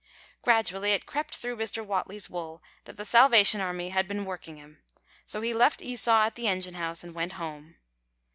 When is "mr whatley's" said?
1.57-2.27